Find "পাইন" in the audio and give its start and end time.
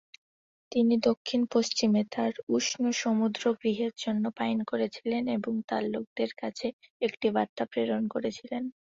4.37-4.59